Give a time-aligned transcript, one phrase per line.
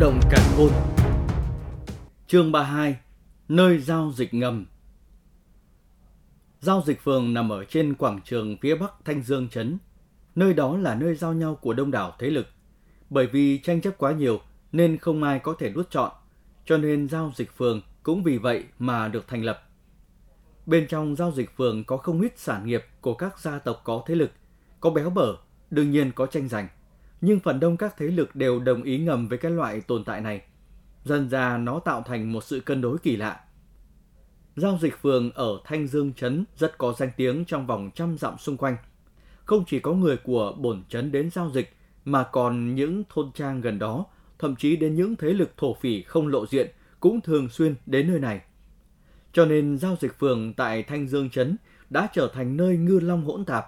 [0.00, 0.70] đồng càn khôn
[2.26, 2.96] Chương 32
[3.48, 4.66] Nơi giao dịch ngầm
[6.60, 9.78] Giao dịch phường nằm ở trên quảng trường phía bắc Thanh Dương Trấn.
[10.34, 12.46] Nơi đó là nơi giao nhau của đông đảo thế lực.
[13.10, 14.40] Bởi vì tranh chấp quá nhiều
[14.72, 16.12] nên không ai có thể nuốt chọn,
[16.64, 19.62] cho nên giao dịch phường cũng vì vậy mà được thành lập.
[20.66, 24.02] Bên trong giao dịch phường có không ít sản nghiệp của các gia tộc có
[24.06, 24.30] thế lực,
[24.80, 25.36] có béo bở,
[25.70, 26.68] đương nhiên có tranh giành.
[27.26, 30.20] Nhưng phần đông các thế lực đều đồng ý ngầm với cái loại tồn tại
[30.20, 30.42] này.
[31.04, 33.40] Dần ra nó tạo thành một sự cân đối kỳ lạ.
[34.56, 38.38] Giao dịch phường ở Thanh Dương Trấn rất có danh tiếng trong vòng trăm dặm
[38.38, 38.76] xung quanh.
[39.44, 43.60] Không chỉ có người của bổn trấn đến giao dịch, mà còn những thôn trang
[43.60, 44.06] gần đó,
[44.38, 46.70] thậm chí đến những thế lực thổ phỉ không lộ diện
[47.00, 48.40] cũng thường xuyên đến nơi này.
[49.32, 51.56] Cho nên giao dịch phường tại Thanh Dương Trấn
[51.90, 53.66] đã trở thành nơi ngư long hỗn tạp.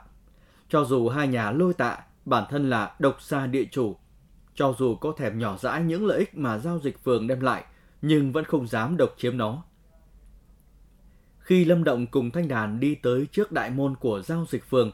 [0.68, 3.96] Cho dù hai nhà lôi tạ bản thân là độc gia địa chủ,
[4.54, 7.64] cho dù có thèm nhỏ dãi những lợi ích mà giao dịch phường đem lại,
[8.02, 9.62] nhưng vẫn không dám độc chiếm nó.
[11.38, 14.92] Khi Lâm Động cùng Thanh Đàn đi tới trước đại môn của giao dịch phường,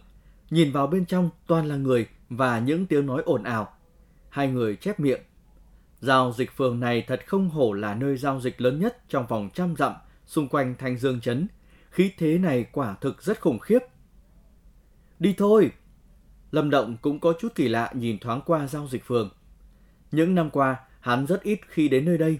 [0.50, 3.72] nhìn vào bên trong toàn là người và những tiếng nói ồn ào.
[4.28, 5.20] Hai người chép miệng.
[6.00, 9.50] Giao dịch phường này thật không hổ là nơi giao dịch lớn nhất trong vòng
[9.54, 9.92] trăm dặm
[10.26, 11.48] xung quanh Thanh Dương Trấn.
[11.90, 13.78] Khí thế này quả thực rất khủng khiếp.
[15.18, 15.70] Đi thôi!
[16.54, 19.30] Lâm Động cũng có chút kỳ lạ nhìn thoáng qua giao dịch phường.
[20.12, 22.38] Những năm qua, hắn rất ít khi đến nơi đây.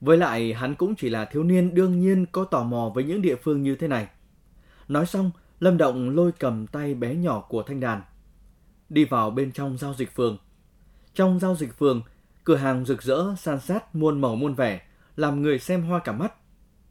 [0.00, 3.22] Với lại, hắn cũng chỉ là thiếu niên đương nhiên có tò mò với những
[3.22, 4.08] địa phương như thế này.
[4.88, 8.02] Nói xong, Lâm Động lôi cầm tay bé nhỏ của Thanh Đàn.
[8.88, 10.38] Đi vào bên trong giao dịch phường.
[11.14, 12.02] Trong giao dịch phường,
[12.44, 14.80] cửa hàng rực rỡ, san sát, muôn màu muôn vẻ,
[15.16, 16.32] làm người xem hoa cả mắt.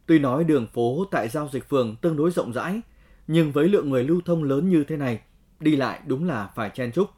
[0.06, 2.80] Tuy nói đường phố tại giao dịch phường tương đối rộng rãi,
[3.26, 5.20] nhưng với lượng người lưu thông lớn như thế này,
[5.60, 7.10] đi lại đúng là phải chen chúc.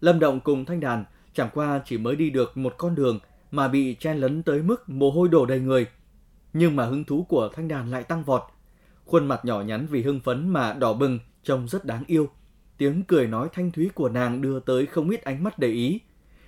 [0.00, 1.04] Lâm Động cùng Thanh Đàn
[1.34, 3.18] chẳng qua chỉ mới đi được một con đường
[3.50, 5.86] mà bị chen lấn tới mức mồ hôi đổ đầy người.
[6.52, 8.42] Nhưng mà hứng thú của Thanh Đàn lại tăng vọt.
[9.04, 12.28] Khuôn mặt nhỏ nhắn vì hưng phấn mà đỏ bừng, trông rất đáng yêu.
[12.78, 16.00] Tiếng cười nói thanh thúy của nàng đưa tới không ít ánh mắt để ý.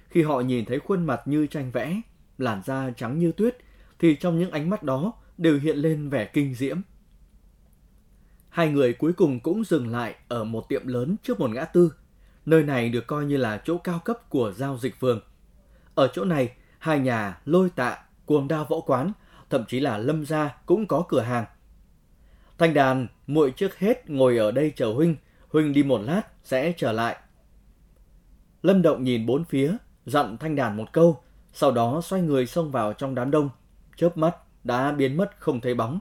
[0.08, 2.00] Khi họ nhìn thấy khuôn mặt như tranh vẽ,
[2.38, 3.56] làn da trắng như tuyết,
[3.98, 6.80] thì trong những ánh mắt đó đều hiện lên vẻ kinh diễm.
[8.50, 11.92] Hai người cuối cùng cũng dừng lại ở một tiệm lớn trước một ngã tư.
[12.46, 15.20] Nơi này được coi như là chỗ cao cấp của giao dịch phường.
[15.94, 19.12] Ở chỗ này, hai nhà lôi tạ, cuồng đao võ quán,
[19.50, 21.44] thậm chí là lâm gia cũng có cửa hàng.
[22.58, 25.16] Thanh đàn, muội trước hết ngồi ở đây chờ huynh,
[25.48, 27.16] huynh đi một lát sẽ trở lại.
[28.62, 31.22] Lâm Động nhìn bốn phía, dặn thanh đàn một câu,
[31.52, 33.50] sau đó xoay người xông vào trong đám đông,
[33.96, 35.98] chớp mắt đã biến mất không thấy bóng.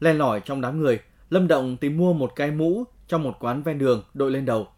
[0.00, 1.00] Len lỏi trong đám người,
[1.30, 4.68] Lâm Động tìm mua một cái mũ trong một quán ven đường đội lên đầu.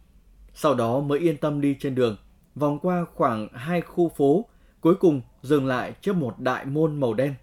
[0.54, 2.16] Sau đó mới yên tâm đi trên đường,
[2.54, 4.44] vòng qua khoảng hai khu phố,
[4.80, 7.34] cuối cùng dừng lại trước một đại môn màu đen.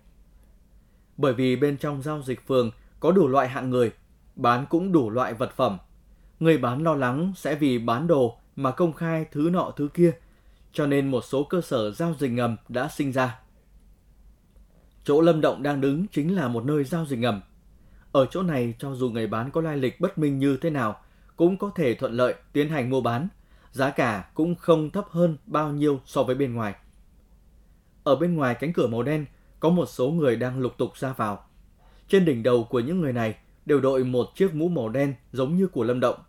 [1.18, 3.92] Bởi vì bên trong giao dịch phường có đủ loại hạng người,
[4.36, 5.78] bán cũng đủ loại vật phẩm.
[6.40, 10.12] Người bán lo lắng sẽ vì bán đồ mà công khai thứ nọ thứ kia,
[10.74, 13.40] cho nên một số cơ sở giao dịch ngầm đã sinh ra.
[15.04, 17.42] Chỗ Lâm Động đang đứng chính là một nơi giao dịch ngầm.
[18.14, 21.02] Ở chỗ này cho dù người bán có lai lịch bất minh như thế nào,
[21.36, 23.28] cũng có thể thuận lợi tiến hành mua bán,
[23.72, 26.76] giá cả cũng không thấp hơn bao nhiêu so với bên ngoài.
[28.04, 29.26] Ở bên ngoài cánh cửa màu đen,
[29.60, 31.46] có một số người đang lục tục ra vào.
[32.08, 33.36] Trên đỉnh đầu của những người này
[33.66, 36.20] đều đội một chiếc mũ màu đen giống như của Lâm Động.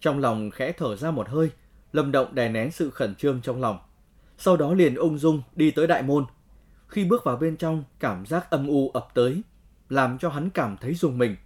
[0.00, 1.50] Trong lòng khẽ thở ra một hơi,
[1.92, 3.78] Lâm Động đè nén sự khẩn trương trong lòng.
[4.38, 6.24] Sau đó liền ung dung đi tới đại môn.
[6.88, 9.42] Khi bước vào bên trong, cảm giác âm u ập tới,
[9.90, 11.36] làm cho hắn cảm thấy rùng mình.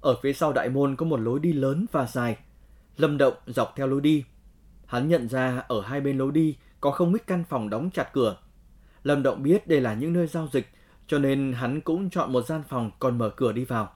[0.00, 2.36] Ở phía sau đại môn có một lối đi lớn và dài.
[2.96, 4.24] Lâm Động dọc theo lối đi.
[4.86, 8.12] Hắn nhận ra ở hai bên lối đi có không ít căn phòng đóng chặt
[8.12, 8.36] cửa.
[9.02, 10.68] Lâm Động biết đây là những nơi giao dịch,
[11.06, 13.92] cho nên hắn cũng chọn một gian phòng còn mở cửa đi vào.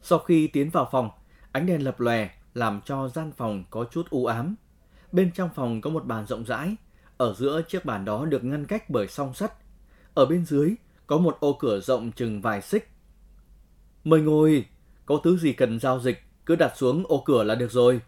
[0.00, 1.10] Sau khi tiến vào phòng,
[1.52, 4.54] ánh đèn lập lòe làm cho gian phòng có chút u ám.
[5.12, 6.76] Bên trong phòng có một bàn rộng rãi,
[7.16, 9.52] ở giữa chiếc bàn đó được ngăn cách bởi song sắt.
[10.14, 10.74] Ở bên dưới
[11.06, 12.88] có một ô cửa rộng chừng vài xích.
[14.04, 14.66] Mời ngồi,
[15.06, 18.00] có thứ gì cần giao dịch, cứ đặt xuống ô cửa là được rồi.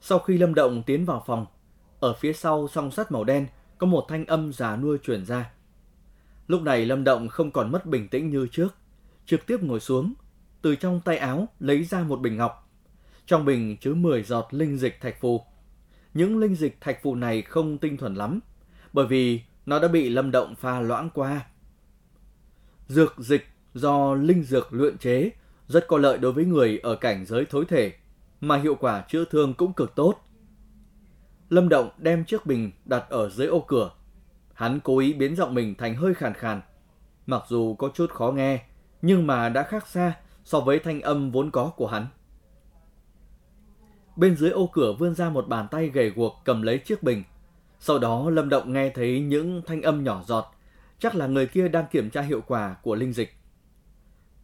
[0.00, 1.46] Sau khi Lâm Động tiến vào phòng,
[2.00, 3.46] ở phía sau song sắt màu đen
[3.78, 5.52] có một thanh âm già nuôi truyền ra.
[6.46, 8.74] Lúc này Lâm Động không còn mất bình tĩnh như trước,
[9.26, 10.14] trực tiếp ngồi xuống,
[10.62, 12.70] từ trong tay áo lấy ra một bình ngọc.
[13.26, 15.40] Trong bình chứa 10 giọt linh dịch thạch phù.
[16.14, 18.40] Những linh dịch thạch phù này không tinh thuần lắm,
[18.92, 21.46] bởi vì nó đã bị Lâm Động pha loãng qua.
[22.88, 25.30] Dược dịch do linh dược luyện chế
[25.68, 27.92] rất có lợi đối với người ở cảnh giới thối thể,
[28.40, 30.14] mà hiệu quả chữa thương cũng cực tốt.
[31.48, 33.90] Lâm Động đem chiếc bình đặt ở dưới ô cửa.
[34.54, 36.60] Hắn cố ý biến giọng mình thành hơi khàn khàn.
[37.26, 38.62] Mặc dù có chút khó nghe,
[39.02, 40.14] nhưng mà đã khác xa
[40.44, 42.06] so với thanh âm vốn có của hắn.
[44.16, 47.22] Bên dưới ô cửa vươn ra một bàn tay gầy guộc cầm lấy chiếc bình.
[47.86, 50.54] Sau đó Lâm Động nghe thấy những thanh âm nhỏ giọt,
[50.98, 53.34] chắc là người kia đang kiểm tra hiệu quả của linh dịch.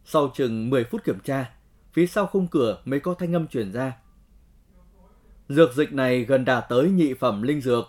[0.05, 1.51] Sau chừng 10 phút kiểm tra,
[1.93, 3.97] phía sau khung cửa mới có thanh âm truyền ra.
[5.49, 7.85] Dược dịch này gần đạt tới nhị phẩm linh dược,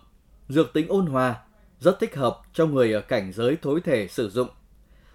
[0.49, 1.43] dược tính ôn hòa,
[1.81, 4.49] rất thích hợp cho người ở cảnh giới thối thể sử dụng.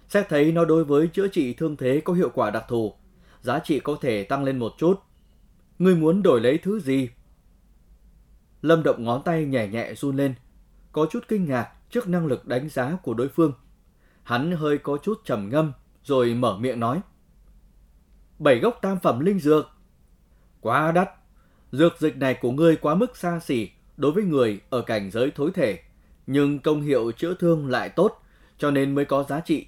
[0.08, 2.94] Xét thấy nó đối với chữa trị thương thế có hiệu quả đặc thù,
[3.40, 5.00] giá trị có thể tăng lên một chút.
[5.78, 7.08] Ngươi muốn đổi lấy thứ gì?
[8.62, 10.34] Lâm động ngón tay nhẹ nhẹ run lên,
[10.92, 13.52] có chút kinh ngạc trước năng lực đánh giá của đối phương.
[14.22, 15.72] Hắn hơi có chút trầm ngâm,
[16.02, 17.00] rồi mở miệng nói.
[18.38, 19.70] Bảy gốc tam phẩm linh dược.
[20.60, 21.10] Quá đắt.
[21.72, 25.30] Dược dịch này của ngươi quá mức xa xỉ đối với người ở cảnh giới
[25.30, 25.78] thối thể,
[26.26, 28.22] nhưng công hiệu chữa thương lại tốt,
[28.58, 29.66] cho nên mới có giá trị.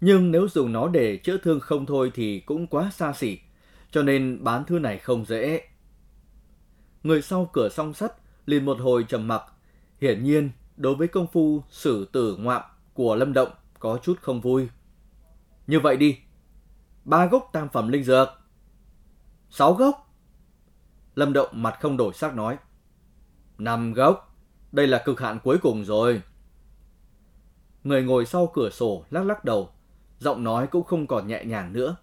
[0.00, 3.38] Nhưng nếu dùng nó để chữa thương không thôi thì cũng quá xa xỉ,
[3.90, 5.62] cho nên bán thứ này không dễ.
[7.02, 8.12] Người sau cửa song sắt
[8.46, 9.42] liền một hồi trầm mặc,
[10.00, 12.62] hiển nhiên đối với công phu xử tử ngoạm
[12.94, 14.68] của Lâm Động có chút không vui.
[15.66, 16.18] Như vậy đi,
[17.04, 18.28] ba gốc tam phẩm linh dược.
[19.50, 20.14] Sáu gốc.
[21.14, 22.58] Lâm Động mặt không đổi sắc nói.
[23.58, 24.36] Năm gốc,
[24.72, 26.22] đây là cực hạn cuối cùng rồi.
[27.84, 29.70] Người ngồi sau cửa sổ lắc lắc đầu,
[30.18, 31.96] giọng nói cũng không còn nhẹ nhàng nữa.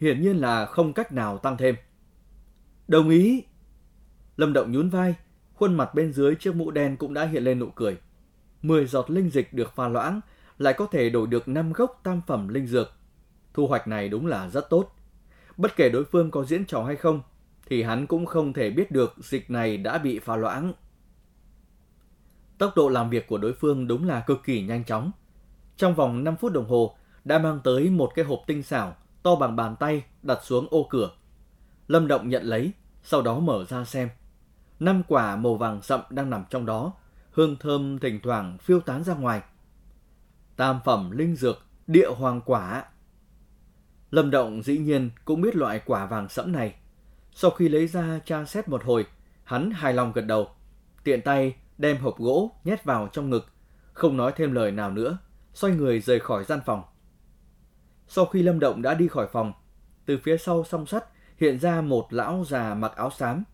[0.00, 1.74] Hiển nhiên là không cách nào tăng thêm.
[2.88, 3.44] Đồng ý.
[4.36, 5.14] Lâm Động nhún vai,
[5.62, 7.96] khuôn mặt bên dưới chiếc mũ đen cũng đã hiện lên nụ cười.
[8.62, 10.20] Mười giọt linh dịch được pha loãng,
[10.58, 12.92] lại có thể đổi được năm gốc tam phẩm linh dược.
[13.54, 14.94] Thu hoạch này đúng là rất tốt.
[15.56, 17.22] Bất kể đối phương có diễn trò hay không,
[17.66, 20.72] thì hắn cũng không thể biết được dịch này đã bị pha loãng.
[22.58, 25.10] Tốc độ làm việc của đối phương đúng là cực kỳ nhanh chóng.
[25.76, 29.36] Trong vòng 5 phút đồng hồ đã mang tới một cái hộp tinh xảo to
[29.36, 31.10] bằng bàn tay đặt xuống ô cửa.
[31.88, 32.72] Lâm Động nhận lấy,
[33.02, 34.08] sau đó mở ra xem.
[34.80, 36.92] Năm quả màu vàng sậm đang nằm trong đó,
[37.32, 39.42] hương thơm thỉnh thoảng phiêu tán ra ngoài.
[40.56, 42.84] Tam phẩm linh dược, địa hoàng quả.
[44.10, 46.74] Lâm Động dĩ nhiên cũng biết loại quả vàng sẫm này.
[47.34, 49.06] Sau khi lấy ra tra xét một hồi,
[49.44, 50.48] hắn hài lòng gật đầu.
[51.04, 53.46] Tiện tay đem hộp gỗ nhét vào trong ngực,
[53.92, 55.18] không nói thêm lời nào nữa,
[55.54, 56.82] xoay người rời khỏi gian phòng.
[58.08, 59.52] Sau khi Lâm Động đã đi khỏi phòng,
[60.06, 61.04] từ phía sau song sắt
[61.36, 63.44] hiện ra một lão già mặc áo xám.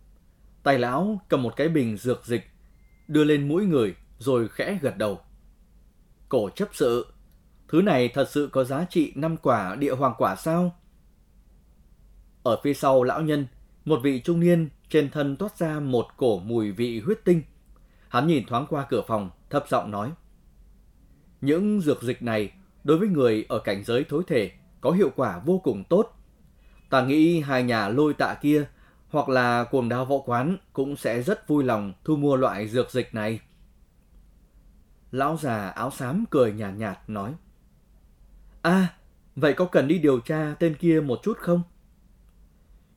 [0.68, 2.46] Tay lão cầm một cái bình dược dịch,
[3.08, 5.20] đưa lên mũi người rồi khẽ gật đầu.
[6.28, 7.06] Cổ chấp sự,
[7.68, 10.76] thứ này thật sự có giá trị năm quả địa hoàng quả sao?
[12.42, 13.46] Ở phía sau lão nhân,
[13.84, 17.42] một vị trung niên trên thân toát ra một cổ mùi vị huyết tinh.
[18.08, 20.12] Hắn nhìn thoáng qua cửa phòng, thấp giọng nói.
[21.40, 22.52] Những dược dịch này
[22.84, 24.50] đối với người ở cảnh giới thối thể
[24.80, 26.16] có hiệu quả vô cùng tốt.
[26.90, 28.68] Ta nghĩ hai nhà lôi tạ kia
[29.08, 32.90] hoặc là cuồng đao võ quán cũng sẽ rất vui lòng thu mua loại dược
[32.90, 33.40] dịch này.
[35.10, 37.34] Lão già áo xám cười nhàn nhạt, nhạt nói.
[38.62, 38.94] À,
[39.36, 41.62] vậy có cần đi điều tra tên kia một chút không?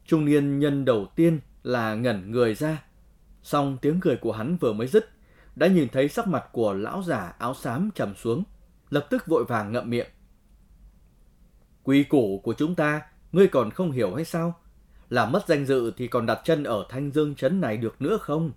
[0.06, 2.84] Trung niên nhân đầu tiên là ngẩn người ra.
[3.44, 5.10] Xong tiếng cười của hắn vừa mới dứt,
[5.56, 8.44] đã nhìn thấy sắc mặt của lão già áo xám trầm xuống,
[8.90, 10.08] lập tức vội vàng ngậm miệng.
[11.84, 13.02] Quy củ của chúng ta,
[13.32, 14.61] ngươi còn không hiểu hay sao?
[15.12, 18.18] Làm mất danh dự thì còn đặt chân ở thanh dương trấn này được nữa
[18.22, 18.52] không?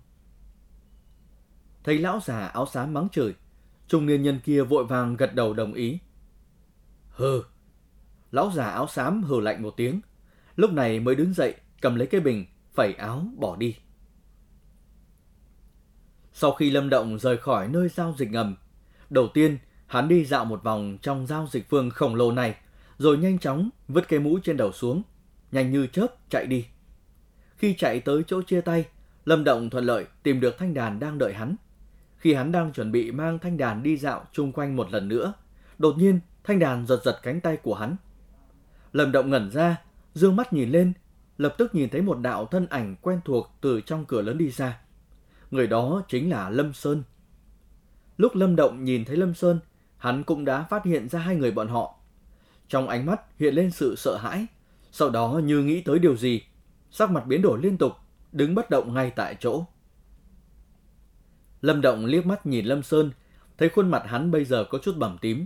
[1.83, 3.33] Thấy lão già áo xám mắng chửi,
[3.87, 5.99] trung niên nhân kia vội vàng gật đầu đồng ý.
[7.09, 7.43] Hừ,
[8.31, 10.01] lão già áo xám hừ lạnh một tiếng,
[10.55, 13.75] lúc này mới đứng dậy cầm lấy cái bình, phẩy áo bỏ đi.
[16.33, 18.55] Sau khi Lâm Động rời khỏi nơi giao dịch ngầm,
[19.09, 19.57] đầu tiên
[19.87, 22.55] hắn đi dạo một vòng trong giao dịch phương khổng lồ này,
[22.97, 25.03] rồi nhanh chóng vứt cái mũ trên đầu xuống,
[25.55, 26.65] nhanh như chớp chạy đi.
[27.57, 28.85] Khi chạy tới chỗ chia tay,
[29.25, 31.55] Lâm Động thuận lợi tìm được thanh đàn đang đợi hắn.
[32.17, 35.33] Khi hắn đang chuẩn bị mang thanh đàn đi dạo chung quanh một lần nữa,
[35.77, 37.95] đột nhiên thanh đàn giật giật cánh tay của hắn.
[38.93, 39.81] Lâm Động ngẩn ra,
[40.13, 40.93] dương mắt nhìn lên,
[41.37, 44.49] lập tức nhìn thấy một đạo thân ảnh quen thuộc từ trong cửa lớn đi
[44.49, 44.79] ra.
[45.51, 47.03] Người đó chính là Lâm Sơn.
[48.17, 49.59] Lúc Lâm Động nhìn thấy Lâm Sơn,
[49.97, 51.99] hắn cũng đã phát hiện ra hai người bọn họ.
[52.67, 54.47] Trong ánh mắt hiện lên sự sợ hãi,
[54.97, 56.41] sau đó như nghĩ tới điều gì,
[56.91, 57.93] sắc mặt biến đổi liên tục,
[58.31, 59.65] đứng bất động ngay tại chỗ.
[61.61, 63.11] Lâm Động liếc mắt nhìn Lâm Sơn,
[63.57, 65.45] thấy khuôn mặt hắn bây giờ có chút bầm tím.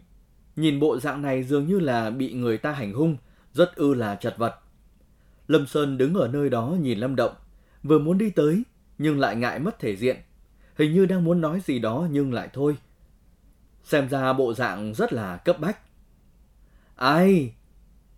[0.55, 3.17] Nhìn bộ dạng này dường như là bị người ta hành hung,
[3.53, 4.55] rất ư là chật vật.
[5.47, 7.33] Lâm Sơn đứng ở nơi đó nhìn Lâm Động,
[7.83, 8.63] vừa muốn đi tới
[8.97, 10.17] nhưng lại ngại mất thể diện.
[10.77, 12.77] hình như đang muốn nói gì đó nhưng lại thôi.
[13.83, 15.79] Xem ra bộ dạng rất là cấp bách.
[16.95, 17.53] Ai?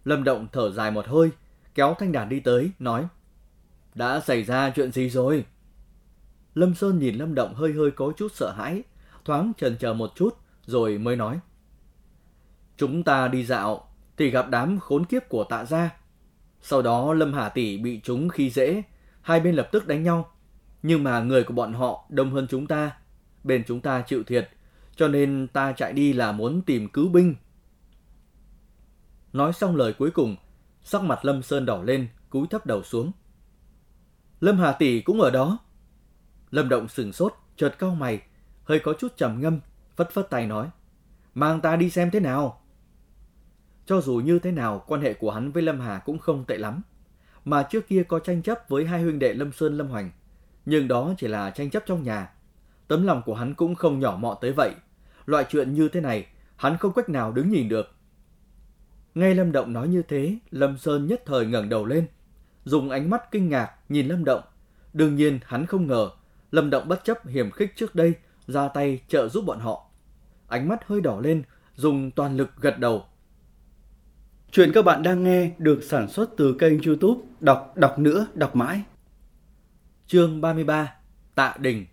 [0.05, 1.29] Lâm Động thở dài một hơi,
[1.75, 3.07] kéo thanh đàn đi tới, nói.
[3.95, 5.45] Đã xảy ra chuyện gì rồi?
[6.55, 8.83] Lâm Sơn nhìn Lâm Động hơi hơi có chút sợ hãi,
[9.25, 11.39] thoáng chần chờ một chút, rồi mới nói.
[12.77, 15.89] Chúng ta đi dạo, thì gặp đám khốn kiếp của tạ gia.
[16.61, 18.83] Sau đó Lâm Hà Tỷ bị chúng khi dễ,
[19.21, 20.31] hai bên lập tức đánh nhau.
[20.83, 22.91] Nhưng mà người của bọn họ đông hơn chúng ta,
[23.43, 24.49] bên chúng ta chịu thiệt,
[24.95, 27.35] cho nên ta chạy đi là muốn tìm cứu binh.
[29.33, 30.35] Nói xong lời cuối cùng,
[30.83, 33.11] sắc mặt Lâm Sơn đỏ lên, cúi thấp đầu xuống.
[34.39, 35.57] Lâm Hà Tỷ cũng ở đó.
[36.51, 38.21] Lâm Động sừng sốt, chợt cau mày,
[38.63, 39.59] hơi có chút trầm ngâm,
[39.95, 40.69] phất phất tay nói.
[41.33, 42.61] Mang ta đi xem thế nào.
[43.85, 46.57] Cho dù như thế nào, quan hệ của hắn với Lâm Hà cũng không tệ
[46.57, 46.81] lắm.
[47.45, 50.11] Mà trước kia có tranh chấp với hai huynh đệ Lâm Sơn Lâm Hoành.
[50.65, 52.29] Nhưng đó chỉ là tranh chấp trong nhà.
[52.87, 54.71] Tấm lòng của hắn cũng không nhỏ mọ tới vậy.
[55.25, 57.95] Loại chuyện như thế này, hắn không cách nào đứng nhìn được.
[59.15, 62.07] Ngay Lâm Động nói như thế, Lâm Sơn nhất thời ngẩng đầu lên,
[62.63, 64.41] dùng ánh mắt kinh ngạc nhìn Lâm Động.
[64.93, 66.09] Đương nhiên hắn không ngờ,
[66.51, 68.13] Lâm Động bất chấp hiểm khích trước đây,
[68.47, 69.89] ra tay trợ giúp bọn họ.
[70.47, 71.43] Ánh mắt hơi đỏ lên,
[71.75, 73.05] dùng toàn lực gật đầu.
[74.51, 78.55] Chuyện các bạn đang nghe được sản xuất từ kênh youtube Đọc Đọc Nữa Đọc
[78.55, 78.83] Mãi.
[80.07, 80.93] Chương 33
[81.35, 81.85] Tạ Đình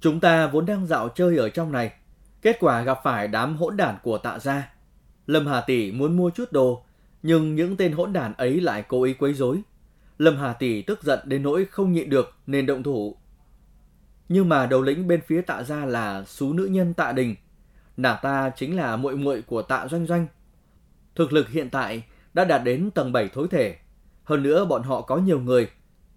[0.00, 1.92] Chúng ta vốn đang dạo chơi ở trong này,
[2.42, 4.75] kết quả gặp phải đám hỗn đản của tạ gia.
[5.26, 6.84] Lâm Hà Tỷ muốn mua chút đồ,
[7.22, 9.62] nhưng những tên hỗn đản ấy lại cố ý quấy rối.
[10.18, 13.16] Lâm Hà Tỷ tức giận đến nỗi không nhịn được nên động thủ.
[14.28, 17.34] Nhưng mà đầu lĩnh bên phía tạ gia là xú nữ nhân tạ đình.
[17.96, 20.26] Nàng ta chính là muội muội của tạ doanh doanh.
[21.14, 22.04] Thực lực hiện tại
[22.34, 23.76] đã đạt đến tầng 7 thối thể.
[24.24, 25.70] Hơn nữa bọn họ có nhiều người.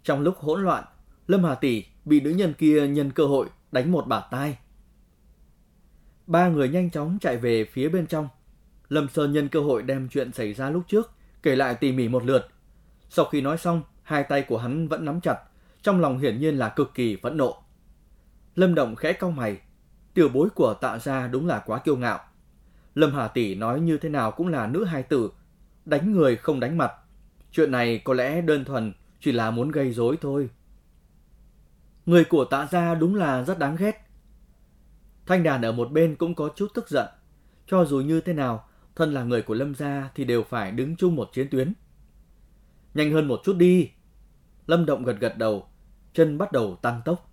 [0.04, 0.84] Trong lúc hỗn loạn,
[1.28, 4.58] Lâm Hà Tỷ bị nữ nhân kia nhân cơ hội đánh một bả tai.
[6.28, 8.28] Ba người nhanh chóng chạy về phía bên trong.
[8.90, 11.12] Lâm Sơn nhân cơ hội đem chuyện xảy ra lúc trước,
[11.44, 12.48] kể lại tỉ mỉ một lượt.
[13.10, 15.40] Sau khi nói xong, hai tay của hắn vẫn nắm chặt,
[15.82, 17.58] trong lòng hiển nhiên là cực kỳ phẫn nộ.
[18.56, 19.58] Lâm Động khẽ cau mày,
[20.14, 22.20] tiểu bối của tạ gia đúng là quá kiêu ngạo.
[22.96, 25.32] Lâm Hà Tỷ nói như thế nào cũng là nữ hài tử,
[25.86, 26.92] đánh người không đánh mặt.
[27.52, 30.50] Chuyện này có lẽ đơn thuần chỉ là muốn gây rối thôi.
[32.06, 34.06] Người của tạ gia đúng là rất đáng ghét.
[35.26, 37.08] Thanh đàn ở một bên cũng có chút tức giận.
[37.68, 38.69] Cho dù như thế nào,
[39.00, 41.74] thân là người của Lâm gia thì đều phải đứng chung một chiến tuyến.
[42.94, 43.90] Nhanh hơn một chút đi.
[44.68, 45.68] Lâm Động gật gật đầu,
[46.14, 47.32] chân bắt đầu tăng tốc.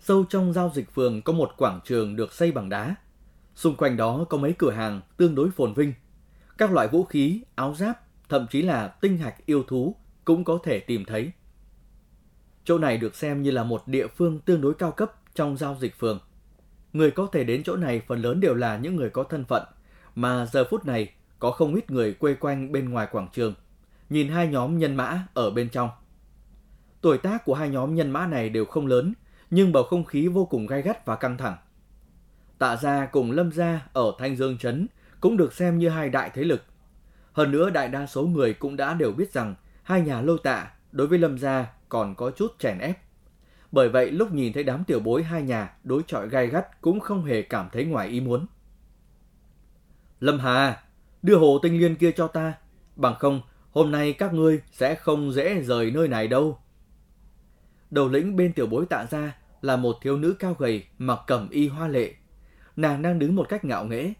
[0.00, 2.94] Sâu trong giao dịch phường có một quảng trường được xây bằng đá.
[3.54, 5.94] Xung quanh đó có mấy cửa hàng tương đối phồn vinh.
[6.58, 10.58] Các loại vũ khí, áo giáp, thậm chí là tinh hạch yêu thú cũng có
[10.64, 11.32] thể tìm thấy.
[12.64, 15.76] Chỗ này được xem như là một địa phương tương đối cao cấp trong giao
[15.80, 16.20] dịch phường.
[16.94, 19.62] Người có thể đến chỗ này phần lớn đều là những người có thân phận,
[20.14, 23.54] mà giờ phút này có không ít người quê quanh bên ngoài quảng trường,
[24.10, 25.90] nhìn hai nhóm nhân mã ở bên trong.
[27.00, 29.14] Tuổi tác của hai nhóm nhân mã này đều không lớn,
[29.50, 31.56] nhưng bầu không khí vô cùng gai gắt và căng thẳng.
[32.58, 34.86] Tạ gia cùng Lâm gia ở Thanh Dương Trấn
[35.20, 36.62] cũng được xem như hai đại thế lực.
[37.32, 40.70] Hơn nữa đại đa số người cũng đã đều biết rằng hai nhà lô tạ
[40.92, 42.98] đối với Lâm gia còn có chút chèn ép.
[43.74, 47.00] Bởi vậy lúc nhìn thấy đám tiểu bối hai nhà đối chọi gai gắt cũng
[47.00, 48.46] không hề cảm thấy ngoài ý muốn.
[50.20, 50.82] Lâm Hà,
[51.22, 52.54] đưa hồ tinh liên kia cho ta,
[52.96, 53.40] bằng không
[53.70, 56.58] hôm nay các ngươi sẽ không dễ rời nơi này đâu.
[57.90, 61.48] Đầu lĩnh bên tiểu bối tạ ra là một thiếu nữ cao gầy mặc cẩm
[61.50, 62.14] y hoa lệ.
[62.76, 64.12] Nàng đang đứng một cách ngạo nghễ,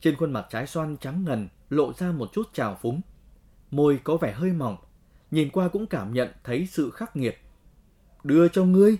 [0.00, 3.00] trên khuôn mặt trái xoan trắng ngần lộ ra một chút trào phúng.
[3.70, 4.76] Môi có vẻ hơi mỏng,
[5.30, 7.38] nhìn qua cũng cảm nhận thấy sự khắc nghiệt.
[8.24, 8.98] Đưa cho ngươi.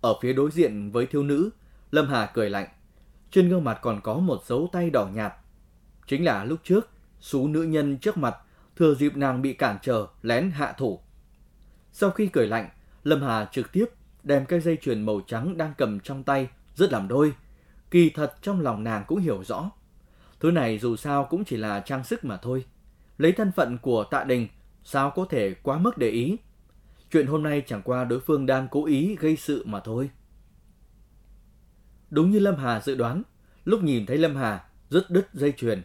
[0.00, 1.50] Ở phía đối diện với thiếu nữ,
[1.90, 2.68] Lâm Hà cười lạnh.
[3.30, 5.32] Trên gương mặt còn có một dấu tay đỏ nhạt.
[6.06, 6.88] Chính là lúc trước,
[7.20, 8.36] số nữ nhân trước mặt,
[8.76, 11.00] thừa dịp nàng bị cản trở, lén hạ thủ.
[11.92, 12.68] Sau khi cười lạnh,
[13.04, 13.86] Lâm Hà trực tiếp
[14.22, 17.32] đem cái dây chuyền màu trắng đang cầm trong tay rất làm đôi.
[17.90, 19.70] Kỳ thật trong lòng nàng cũng hiểu rõ.
[20.40, 22.64] Thứ này dù sao cũng chỉ là trang sức mà thôi.
[23.18, 24.48] Lấy thân phận của tạ đình,
[24.84, 26.36] sao có thể quá mức để ý.
[27.12, 30.10] Chuyện hôm nay chẳng qua đối phương đang cố ý gây sự mà thôi.
[32.10, 33.22] Đúng như Lâm Hà dự đoán,
[33.64, 35.82] lúc nhìn thấy Lâm Hà rứt đứt dây chuyền,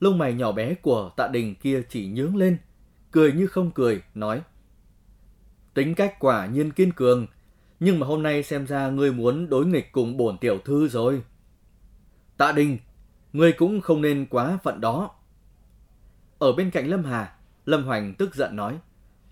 [0.00, 2.58] lông mày nhỏ bé của tạ đình kia chỉ nhướng lên,
[3.10, 4.42] cười như không cười, nói
[5.74, 7.26] Tính cách quả nhiên kiên cường,
[7.80, 11.22] nhưng mà hôm nay xem ra ngươi muốn đối nghịch cùng bổn tiểu thư rồi.
[12.36, 12.78] Tạ Đình,
[13.32, 15.10] ngươi cũng không nên quá phận đó.
[16.38, 17.34] Ở bên cạnh Lâm Hà,
[17.66, 18.78] Lâm Hoành tức giận nói,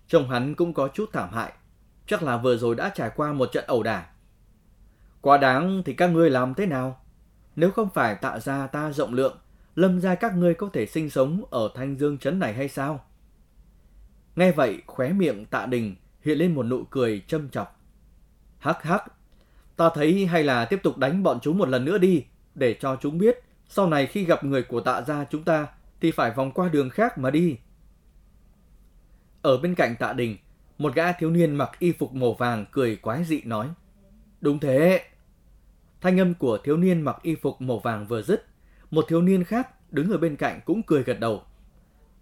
[0.09, 1.53] Chồng hắn cũng có chút thảm hại.
[2.07, 4.05] chắc là vừa rồi đã trải qua một trận ẩu đả.
[5.21, 7.01] Quá đáng thì các ngươi làm thế nào?
[7.55, 9.37] Nếu không phải tạ ra ta rộng lượng,
[9.75, 13.05] lâm ra các ngươi có thể sinh sống ở thanh dương trấn này hay sao?
[14.35, 17.79] Nghe vậy, khóe miệng tạ đình hiện lên một nụ cười châm chọc.
[18.59, 19.03] Hắc hắc,
[19.75, 22.23] ta thấy hay là tiếp tục đánh bọn chúng một lần nữa đi,
[22.55, 25.67] để cho chúng biết sau này khi gặp người của tạ gia chúng ta
[26.01, 27.57] thì phải vòng qua đường khác mà đi.
[29.41, 30.37] Ở bên cạnh tạ đình,
[30.77, 33.69] một gã thiếu niên mặc y phục màu vàng cười quái dị nói.
[34.41, 35.03] Đúng thế.
[36.01, 38.45] Thanh âm của thiếu niên mặc y phục màu vàng vừa dứt,
[38.91, 41.43] một thiếu niên khác đứng ở bên cạnh cũng cười gật đầu.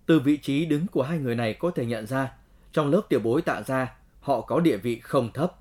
[0.06, 2.34] Từ vị trí đứng của hai người này có thể nhận ra,
[2.72, 5.54] trong lớp tiểu bối tạ gia, họ có địa vị không thấp.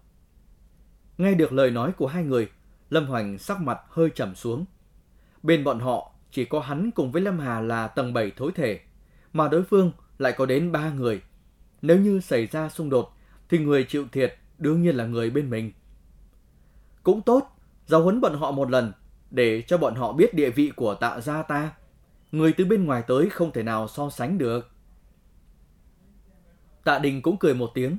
[1.18, 2.48] Nghe được lời nói của hai người,
[2.90, 4.64] Lâm Hoành sắc mặt hơi trầm xuống.
[5.42, 8.80] Bên bọn họ chỉ có hắn cùng với Lâm Hà là tầng 7 thối thể,
[9.32, 11.20] mà đối phương lại có đến ba người.
[11.86, 13.12] Nếu như xảy ra xung đột,
[13.48, 15.72] thì người chịu thiệt đương nhiên là người bên mình.
[17.02, 17.46] Cũng tốt,
[17.86, 18.92] giáo huấn bọn họ một lần,
[19.30, 21.72] để cho bọn họ biết địa vị của tạ gia ta.
[22.32, 24.70] Người từ bên ngoài tới không thể nào so sánh được.
[26.84, 27.98] Tạ Đình cũng cười một tiếng,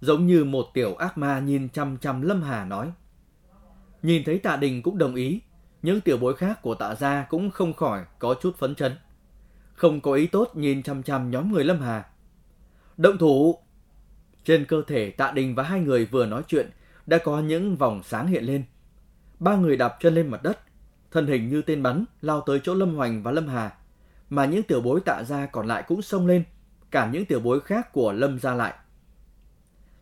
[0.00, 2.92] giống như một tiểu ác ma nhìn chăm chăm Lâm Hà nói.
[4.02, 5.40] Nhìn thấy Tạ Đình cũng đồng ý,
[5.82, 8.92] những tiểu bối khác của tạ gia cũng không khỏi có chút phấn chấn.
[9.74, 12.04] Không có ý tốt nhìn chăm chăm nhóm người Lâm Hà.
[12.96, 13.58] Động thủ!
[14.44, 16.70] Trên cơ thể tạ đình và hai người vừa nói chuyện
[17.06, 18.64] đã có những vòng sáng hiện lên.
[19.38, 20.60] Ba người đạp chân lên mặt đất,
[21.10, 23.76] thân hình như tên bắn lao tới chỗ Lâm Hoành và Lâm Hà.
[24.30, 26.44] Mà những tiểu bối tạ gia còn lại cũng xông lên,
[26.90, 28.74] cả những tiểu bối khác của Lâm gia lại.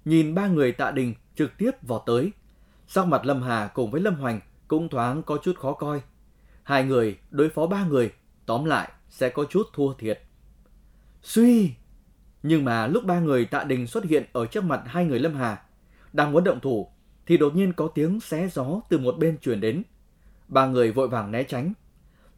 [0.05, 2.33] Nhìn ba người tạ đình trực tiếp vọt tới,
[2.87, 6.01] sắc mặt Lâm Hà cùng với Lâm Hoành cũng thoáng có chút khó coi.
[6.63, 8.13] Hai người đối phó ba người,
[8.47, 10.23] tóm lại sẽ có chút thua thiệt.
[11.23, 11.75] Suy!
[12.47, 15.35] Nhưng mà lúc ba người tạ đình xuất hiện ở trước mặt hai người Lâm
[15.35, 15.63] Hà,
[16.13, 16.89] đang muốn động thủ,
[17.27, 19.83] thì đột nhiên có tiếng xé gió từ một bên truyền đến.
[20.49, 21.73] Ba người vội vàng né tránh.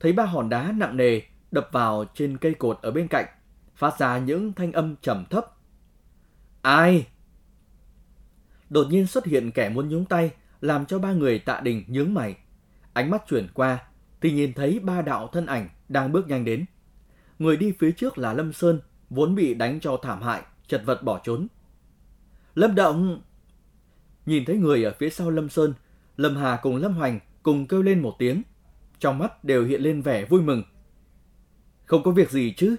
[0.00, 3.26] Thấy ba hòn đá nặng nề đập vào trên cây cột ở bên cạnh,
[3.74, 5.56] phát ra những thanh âm trầm thấp.
[6.62, 7.06] Ai?
[8.70, 12.14] Đột nhiên xuất hiện kẻ muốn nhúng tay, làm cho ba người tạ đình nhướng
[12.14, 12.36] mày.
[12.92, 13.78] Ánh mắt chuyển qua,
[14.20, 16.64] thì nhìn thấy ba đạo thân ảnh đang bước nhanh đến.
[17.38, 21.02] Người đi phía trước là Lâm Sơn, vốn bị đánh cho thảm hại, chật vật
[21.02, 21.46] bỏ trốn.
[22.54, 23.20] Lâm Động!
[24.26, 25.74] Nhìn thấy người ở phía sau Lâm Sơn,
[26.16, 28.42] Lâm Hà cùng Lâm Hoành cùng kêu lên một tiếng.
[28.98, 30.62] Trong mắt đều hiện lên vẻ vui mừng.
[31.84, 32.76] Không có việc gì chứ?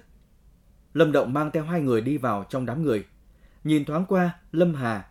[0.94, 3.04] Lâm Động mang theo hai người đi vào trong đám người.
[3.64, 5.08] Nhìn thoáng qua, Lâm Hà,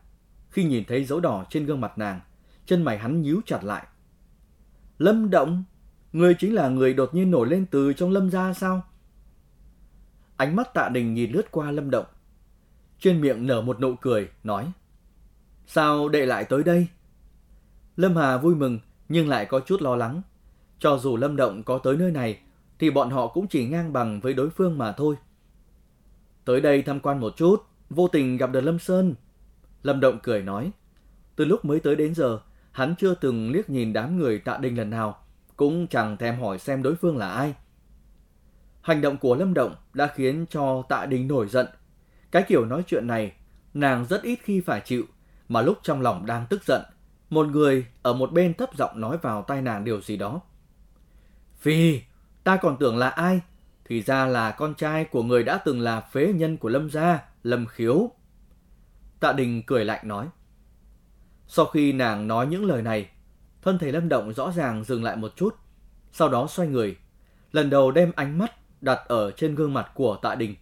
[0.49, 2.19] khi nhìn thấy dấu đỏ trên gương mặt nàng,
[2.65, 3.87] chân mày hắn nhíu chặt lại.
[4.97, 5.63] Lâm Động,
[6.13, 8.83] người chính là người đột nhiên nổi lên từ trong lâm gia sao?
[10.37, 12.05] Ánh mắt tạ đình nhìn lướt qua Lâm Động.
[12.99, 14.71] Trên miệng nở một nụ cười, nói.
[15.67, 16.87] Sao đệ lại tới đây?
[17.95, 20.21] Lâm Hà vui mừng, nhưng lại có chút lo lắng.
[20.79, 22.39] Cho dù Lâm Động có tới nơi này,
[22.79, 25.15] thì bọn họ cũng chỉ ngang bằng với đối phương mà thôi.
[26.45, 29.15] Tới đây tham quan một chút, vô tình gặp được Lâm Sơn.
[29.83, 30.71] Lâm Động cười nói.
[31.35, 32.39] Từ lúc mới tới đến giờ,
[32.71, 35.17] hắn chưa từng liếc nhìn đám người tạ đình lần nào,
[35.55, 37.53] cũng chẳng thèm hỏi xem đối phương là ai.
[38.87, 41.67] Hành động của Lâm Động đã khiến cho tạ đình nổi giận.
[42.31, 43.33] Cái kiểu nói chuyện này,
[43.73, 45.03] nàng rất ít khi phải chịu,
[45.49, 46.81] mà lúc trong lòng đang tức giận,
[47.29, 50.41] một người ở một bên thấp giọng nói vào tai nàng điều gì đó.
[51.59, 52.01] Phi,
[52.43, 53.41] ta còn tưởng là ai?
[53.85, 57.23] Thì ra là con trai của người đã từng là phế nhân của Lâm gia,
[57.43, 58.11] Lâm Khiếu.
[59.19, 60.27] Tạ Đình cười lạnh nói.
[61.47, 63.09] Sau khi nàng nói những lời này,
[63.61, 65.55] thân thể Lâm Động rõ ràng dừng lại một chút,
[66.11, 66.97] sau đó xoay người,
[67.51, 70.55] lần đầu đem ánh mắt đặt ở trên gương mặt của Tạ Đình.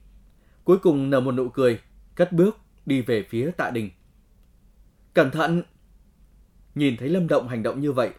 [0.63, 1.79] Cuối cùng nở một nụ cười,
[2.15, 3.89] cất bước đi về phía Tạ Đình.
[5.13, 5.63] Cẩn thận!
[6.75, 8.09] Nhìn thấy Lâm Động hành động như vậy,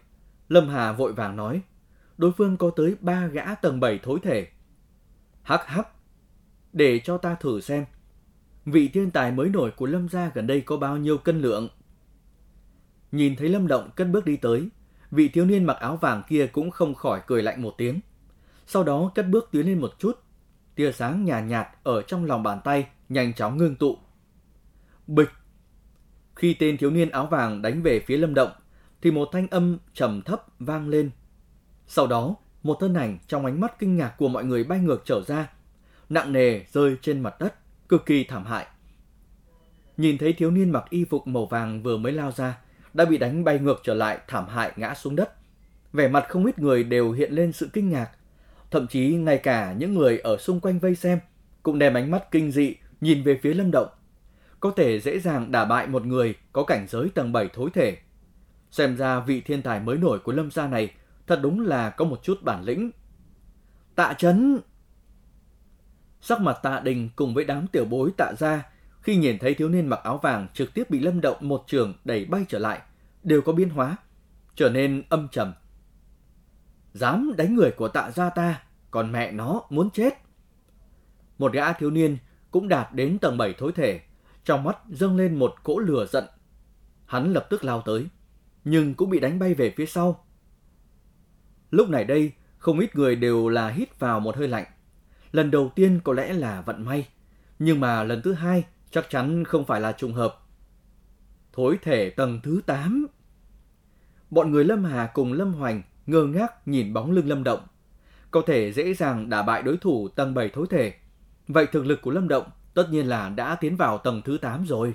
[0.49, 1.63] Lâm Hà vội vàng nói,
[2.19, 4.47] đối phương có tới ba gã tầng 7 thối thể.
[5.43, 5.89] Hắc hắc!
[6.73, 7.85] Để cho ta thử xem,
[8.65, 11.69] vị thiên tài mới nổi của Lâm gia gần đây có bao nhiêu cân lượng.
[13.13, 14.69] Nhìn thấy Lâm Động cất bước đi tới,
[15.11, 18.01] vị thiếu niên mặc áo vàng kia cũng không khỏi cười lạnh một tiếng.
[18.67, 20.19] Sau đó cất bước tiến lên một chút,
[20.75, 23.99] tia sáng nhàn nhạt, nhạt ở trong lòng bàn tay nhanh chóng ngưng tụ.
[25.07, 25.31] Bịch!
[26.35, 28.51] Khi tên thiếu niên áo vàng đánh về phía Lâm Động,
[29.03, 31.11] thì một thanh âm trầm thấp vang lên.
[31.87, 35.03] Sau đó, một thân ảnh trong ánh mắt kinh ngạc của mọi người bay ngược
[35.05, 35.51] trở ra,
[36.09, 37.55] nặng nề rơi trên mặt đất,
[37.89, 38.67] cực kỳ thảm hại.
[39.97, 42.59] Nhìn thấy thiếu niên mặc y phục màu vàng vừa mới lao ra,
[42.95, 45.33] đã bị đánh bay ngược trở lại thảm hại ngã xuống đất.
[45.93, 48.11] Vẻ mặt không ít người đều hiện lên sự kinh ngạc.
[48.77, 51.19] Thậm chí ngay cả những người ở xung quanh vây xem
[51.63, 53.89] cũng đem ánh mắt kinh dị nhìn về phía Lâm Động.
[54.61, 57.97] có thể dễ dàng đả bại một người có cảnh giới tầng 7 thối thể.
[58.71, 60.91] Xem ra vị thiên tài mới nổi của lâm gia này
[61.27, 62.91] thật đúng là có một chút bản lĩnh.
[63.95, 64.61] Tạ chấn!
[66.21, 68.63] Sắc mặt tạ đình cùng với đám tiểu bối tạ ra
[69.01, 71.95] khi nhìn thấy thiếu niên mặc áo vàng trực tiếp bị lâm động một trường
[72.05, 72.81] đẩy bay trở lại,
[73.23, 73.97] đều có biến hóa,
[74.55, 75.53] trở nên âm trầm.
[76.93, 78.66] Dám đánh người của tạ gia ta,
[78.97, 80.15] còn mẹ nó muốn chết.
[81.39, 82.19] Một gã thiếu niên
[82.51, 84.01] cũng đạt đến tầng 7 thối thể,
[84.45, 86.25] trong mắt dâng lên một cỗ lửa giận.
[87.07, 88.07] Hắn lập tức lao tới,
[88.65, 90.25] nhưng cũng bị đánh bay về phía sau.
[91.71, 94.67] Lúc này đây, không ít người đều là hít vào một hơi lạnh.
[95.33, 97.09] Lần đầu tiên có lẽ là vận may,
[97.59, 100.41] nhưng mà lần thứ hai chắc chắn không phải là trùng hợp.
[101.53, 103.07] Thối thể tầng thứ 8.
[104.31, 107.61] Bọn người Lâm Hà cùng Lâm Hoành ngơ ngác nhìn bóng lưng Lâm Động.
[108.31, 110.95] Có thể dễ dàng đả bại đối thủ tầng 7 thối thể.
[111.49, 114.65] Vậy thực lực của Lâm Động tất nhiên là đã tiến vào tầng thứ 8
[114.67, 114.95] rồi.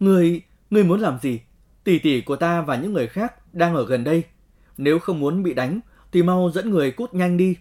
[0.00, 1.40] Người, người muốn làm gì?
[1.84, 4.24] Tỷ tỷ của ta và những người khác đang ở gần đây.
[4.76, 5.80] Nếu không muốn bị đánh
[6.12, 7.56] thì mau dẫn người cút nhanh đi.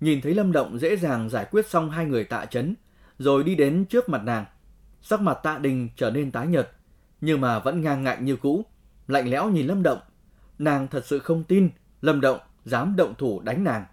[0.00, 2.74] Nhìn thấy Lâm Động dễ dàng giải quyết xong hai người tạ chấn,
[3.18, 4.44] rồi đi đến trước mặt nàng.
[5.02, 6.70] Sắc mặt tạ đình trở nên tái nhợt,
[7.20, 8.64] nhưng mà vẫn ngang ngạnh như cũ,
[9.08, 9.98] lạnh lẽo nhìn Lâm Động.
[10.58, 13.84] Nàng thật sự không tin Lâm Động dám động thủ đánh nàng.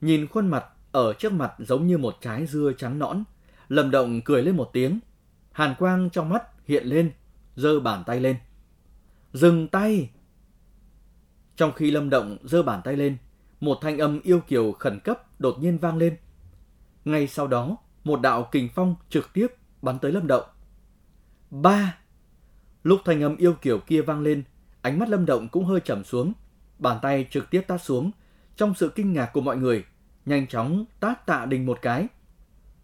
[0.00, 3.24] Nhìn khuôn mặt ở trước mặt giống như một trái dưa trắng nõn,
[3.68, 4.98] Lâm Động cười lên một tiếng.
[5.52, 7.12] Hàn quang trong mắt hiện lên,
[7.56, 8.36] giơ bàn tay lên.
[9.32, 10.10] Dừng tay!
[11.56, 13.16] Trong khi Lâm Động giơ bàn tay lên,
[13.60, 16.16] một thanh âm yêu kiều khẩn cấp đột nhiên vang lên.
[17.04, 19.46] Ngay sau đó, một đạo kình phong trực tiếp
[19.82, 20.44] bắn tới Lâm Động.
[21.50, 21.98] Ba!
[22.82, 24.42] Lúc thanh âm yêu kiều kia vang lên,
[24.84, 26.32] ánh mắt Lâm Động cũng hơi trầm xuống.
[26.78, 28.10] Bàn tay trực tiếp tát xuống.
[28.56, 29.84] Trong sự kinh ngạc của mọi người,
[30.26, 32.06] nhanh chóng tát tạ đình một cái.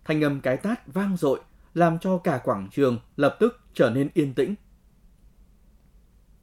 [0.05, 1.41] Thanh âm cái tát vang dội
[1.75, 4.55] làm cho cả quảng trường lập tức trở nên yên tĩnh.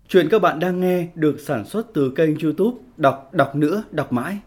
[0.08, 4.14] Chuyện các bạn đang nghe được sản xuất từ kênh youtube Đọc Đọc Nữa Đọc
[4.14, 4.40] Mãi